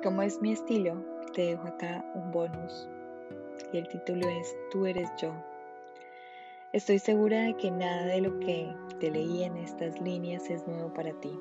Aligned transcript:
como 0.00 0.22
es 0.22 0.40
mi 0.40 0.52
estilo, 0.52 0.94
te 1.34 1.42
dejo 1.42 1.66
acá 1.66 2.04
un 2.14 2.30
bonus 2.30 2.88
y 3.72 3.78
el 3.78 3.88
título 3.88 4.28
es 4.28 4.56
Tú 4.70 4.86
eres 4.86 5.08
yo. 5.20 5.32
Estoy 6.72 6.98
segura 6.98 7.42
de 7.42 7.54
que 7.56 7.70
nada 7.70 8.06
de 8.06 8.20
lo 8.20 8.38
que 8.40 8.72
te 9.00 9.10
leí 9.10 9.44
en 9.44 9.56
estas 9.56 10.00
líneas 10.00 10.48
es 10.50 10.66
nuevo 10.66 10.92
para 10.92 11.12
ti. 11.20 11.32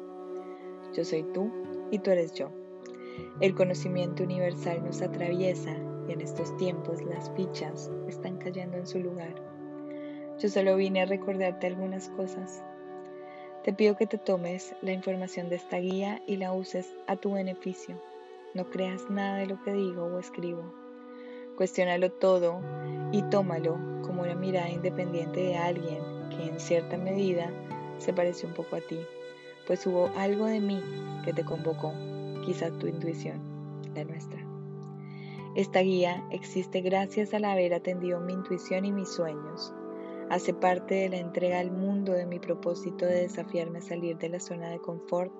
Yo 0.94 1.04
soy 1.04 1.24
tú 1.34 1.52
y 1.92 2.00
tú 2.00 2.12
eres 2.12 2.34
yo. 2.34 2.50
El 3.42 3.54
conocimiento 3.54 4.24
universal 4.24 4.84
nos 4.84 5.02
atraviesa 5.02 5.76
y 6.08 6.14
en 6.14 6.22
estos 6.22 6.56
tiempos 6.58 7.04
las 7.04 7.30
fichas 7.32 7.92
están 8.08 8.38
cayendo 8.38 8.78
en 8.78 8.88
su 8.88 9.00
lugar. 9.00 9.36
Yo 10.40 10.50
solo 10.50 10.76
vine 10.76 11.02
a 11.02 11.06
recordarte 11.06 11.68
algunas 11.68 12.10
cosas. 12.10 12.64
Te 13.64 13.74
pido 13.74 13.98
que 13.98 14.08
te 14.08 14.18
tomes 14.18 14.74
la 14.82 14.94
información 14.94 15.50
de 15.50 15.56
esta 15.58 15.78
guía 15.78 16.22
y 16.26 16.38
la 16.38 16.54
uses 16.54 16.94
a 17.08 17.18
tu 17.18 17.34
beneficio. 17.34 18.00
No 18.54 18.70
creas 18.70 19.10
nada 19.10 19.38
de 19.38 19.48
lo 19.48 19.62
que 19.64 19.74
digo 19.74 20.06
o 20.06 20.20
escribo. 20.20 20.74
Cuestiónalo 21.56 22.12
todo 22.12 22.62
y 23.12 23.22
tómalo 23.24 23.78
como 24.04 24.22
una 24.24 24.36
mirada 24.36 24.70
independiente 24.70 25.40
de 25.42 25.58
alguien 25.58 26.00
que 26.30 26.48
en 26.48 26.60
cierta 26.60 26.98
medida 26.98 27.52
se 27.98 28.14
parece 28.14 28.46
un 28.46 28.54
poco 28.54 28.76
a 28.76 28.82
ti, 28.82 29.00
pues 29.66 29.86
hubo 29.88 30.10
algo 30.16 30.46
de 30.46 30.60
mí 30.60 30.82
que 31.26 31.34
te 31.34 31.44
convocó, 31.44 31.94
quizá 32.46 32.72
tu 32.72 32.88
intuición, 32.88 33.40
la 33.96 34.04
nuestra. 34.04 34.40
Esta 35.56 35.82
guía 35.82 36.24
existe 36.30 36.82
gracias 36.82 37.34
al 37.34 37.46
haber 37.46 37.74
atendido 37.74 38.20
mi 38.20 38.34
intuición 38.34 38.86
y 38.86 38.92
mis 38.92 39.10
sueños. 39.10 39.74
Hace 40.30 40.54
parte 40.54 40.96
de 40.96 41.10
la 41.10 41.18
entrega 41.18 41.60
al 41.60 41.72
mundo 41.72 42.12
de 42.12 42.26
mi 42.26 42.38
propósito 42.38 43.06
de 43.06 43.22
desafiarme 43.22 43.80
a 43.80 43.82
salir 43.82 44.18
de 44.18 44.30
la 44.30 44.40
zona 44.40 44.70
de 44.70 44.80
confort 44.80 45.32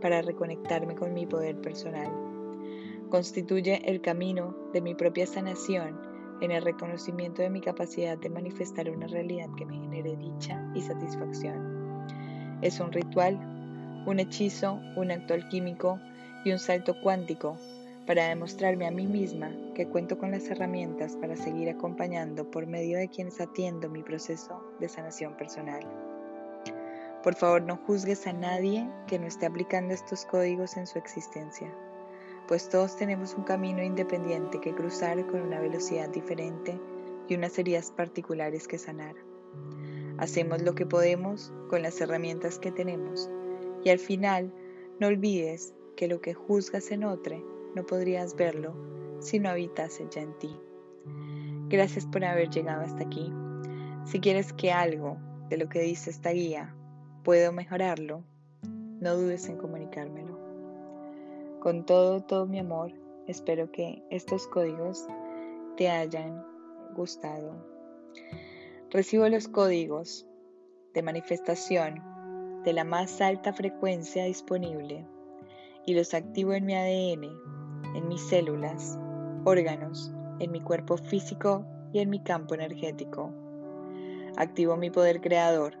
para 0.00 0.22
reconectarme 0.22 0.94
con 0.94 1.14
mi 1.14 1.26
poder 1.26 1.60
personal. 1.60 2.39
Constituye 3.10 3.82
el 3.90 4.00
camino 4.00 4.54
de 4.72 4.80
mi 4.80 4.94
propia 4.94 5.26
sanación 5.26 6.00
en 6.40 6.52
el 6.52 6.62
reconocimiento 6.62 7.42
de 7.42 7.50
mi 7.50 7.60
capacidad 7.60 8.16
de 8.16 8.30
manifestar 8.30 8.88
una 8.88 9.08
realidad 9.08 9.48
que 9.58 9.66
me 9.66 9.74
genere 9.74 10.16
dicha 10.16 10.64
y 10.76 10.80
satisfacción. 10.80 12.06
Es 12.62 12.78
un 12.78 12.92
ritual, 12.92 13.34
un 14.06 14.20
hechizo, 14.20 14.80
un 14.94 15.10
acto 15.10 15.34
alquímico 15.34 15.98
y 16.44 16.52
un 16.52 16.60
salto 16.60 16.94
cuántico 17.02 17.56
para 18.06 18.28
demostrarme 18.28 18.86
a 18.86 18.92
mí 18.92 19.08
misma 19.08 19.50
que 19.74 19.88
cuento 19.88 20.16
con 20.16 20.30
las 20.30 20.48
herramientas 20.48 21.16
para 21.16 21.34
seguir 21.34 21.68
acompañando 21.68 22.48
por 22.48 22.68
medio 22.68 22.96
de 22.96 23.08
quienes 23.08 23.40
atiendo 23.40 23.90
mi 23.90 24.04
proceso 24.04 24.62
de 24.78 24.88
sanación 24.88 25.36
personal. 25.36 25.82
Por 27.24 27.34
favor, 27.34 27.60
no 27.60 27.76
juzgues 27.76 28.28
a 28.28 28.32
nadie 28.32 28.88
que 29.08 29.18
no 29.18 29.26
esté 29.26 29.46
aplicando 29.46 29.92
estos 29.94 30.24
códigos 30.26 30.76
en 30.76 30.86
su 30.86 30.96
existencia 30.96 31.74
pues 32.50 32.68
todos 32.68 32.96
tenemos 32.96 33.34
un 33.34 33.44
camino 33.44 33.80
independiente 33.80 34.60
que 34.60 34.74
cruzar 34.74 35.24
con 35.28 35.40
una 35.40 35.60
velocidad 35.60 36.08
diferente 36.08 36.80
y 37.28 37.36
unas 37.36 37.56
heridas 37.60 37.92
particulares 37.92 38.66
que 38.66 38.76
sanar. 38.76 39.14
Hacemos 40.18 40.60
lo 40.60 40.74
que 40.74 40.84
podemos 40.84 41.52
con 41.68 41.82
las 41.82 42.00
herramientas 42.00 42.58
que 42.58 42.72
tenemos 42.72 43.30
y 43.84 43.90
al 43.90 44.00
final 44.00 44.52
no 44.98 45.06
olvides 45.06 45.74
que 45.96 46.08
lo 46.08 46.20
que 46.20 46.34
juzgas 46.34 46.90
en 46.90 47.04
otro 47.04 47.40
no 47.76 47.86
podrías 47.86 48.34
verlo 48.34 48.74
si 49.20 49.38
no 49.38 49.48
habitase 49.48 50.08
ya 50.10 50.22
en 50.22 50.36
ti. 50.40 50.50
Gracias 51.68 52.04
por 52.04 52.24
haber 52.24 52.50
llegado 52.50 52.82
hasta 52.82 53.04
aquí. 53.04 53.32
Si 54.06 54.18
quieres 54.18 54.52
que 54.52 54.72
algo 54.72 55.18
de 55.50 55.56
lo 55.56 55.68
que 55.68 55.82
dice 55.82 56.10
esta 56.10 56.30
guía 56.30 56.74
puedo 57.22 57.52
mejorarlo, 57.52 58.24
no 58.64 59.14
dudes 59.14 59.48
en 59.48 59.56
comunicármelo. 59.56 60.39
Con 61.60 61.84
todo, 61.84 62.22
todo 62.22 62.46
mi 62.46 62.58
amor, 62.58 62.90
espero 63.26 63.70
que 63.70 64.02
estos 64.08 64.46
códigos 64.46 65.06
te 65.76 65.90
hayan 65.90 66.42
gustado. 66.94 67.52
Recibo 68.88 69.28
los 69.28 69.46
códigos 69.46 70.26
de 70.94 71.02
manifestación 71.02 72.02
de 72.64 72.72
la 72.72 72.84
más 72.84 73.20
alta 73.20 73.52
frecuencia 73.52 74.24
disponible 74.24 75.06
y 75.84 75.92
los 75.92 76.14
activo 76.14 76.54
en 76.54 76.64
mi 76.64 76.74
ADN, 76.74 77.24
en 77.94 78.08
mis 78.08 78.26
células, 78.26 78.98
órganos, 79.44 80.14
en 80.38 80.52
mi 80.52 80.62
cuerpo 80.62 80.96
físico 80.96 81.66
y 81.92 81.98
en 81.98 82.08
mi 82.08 82.22
campo 82.22 82.54
energético. 82.54 83.34
Activo 84.38 84.78
mi 84.78 84.90
poder 84.90 85.20
creador, 85.20 85.76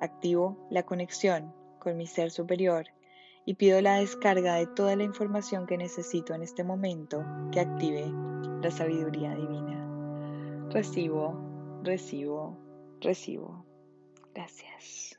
activo 0.00 0.56
la 0.70 0.84
conexión 0.84 1.52
con 1.80 1.96
mi 1.96 2.06
ser 2.06 2.30
superior 2.30 2.86
y 3.48 3.54
pido 3.54 3.80
la 3.80 3.94
descarga 3.94 4.56
de 4.56 4.66
toda 4.66 4.94
la 4.94 5.04
información 5.04 5.64
que 5.66 5.78
necesito 5.78 6.34
en 6.34 6.42
este 6.42 6.64
momento 6.64 7.24
que 7.50 7.60
active 7.60 8.12
la 8.60 8.70
sabiduría 8.70 9.34
divina. 9.34 10.68
Recibo, 10.68 11.80
recibo, 11.82 12.58
recibo. 13.00 13.64
Gracias. 14.34 15.17